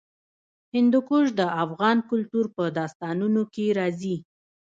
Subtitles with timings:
[0.75, 4.15] هندوکش د افغان کلتور په داستانونو کې راځي.